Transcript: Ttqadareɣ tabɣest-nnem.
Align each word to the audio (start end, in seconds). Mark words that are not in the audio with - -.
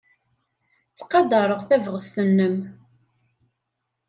Ttqadareɣ 0.91 1.61
tabɣest-nnem. 1.69 2.57